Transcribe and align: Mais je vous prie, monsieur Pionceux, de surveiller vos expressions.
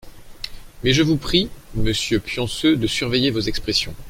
Mais 0.83 0.93
je 0.93 1.03
vous 1.03 1.15
prie, 1.17 1.47
monsieur 1.75 2.19
Pionceux, 2.19 2.75
de 2.75 2.87
surveiller 2.87 3.29
vos 3.29 3.41
expressions. 3.41 3.93